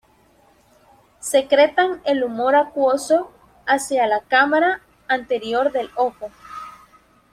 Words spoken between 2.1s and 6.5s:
humor acuoso hacia la "cámara anterior del ojo.